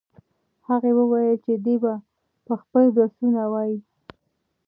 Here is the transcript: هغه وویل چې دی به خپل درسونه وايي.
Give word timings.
هغه 0.67 0.89
وویل 0.99 1.37
چې 1.45 1.53
دی 1.65 1.75
به 2.47 2.55
خپل 2.61 2.83
درسونه 2.97 3.41
وايي. 3.53 3.77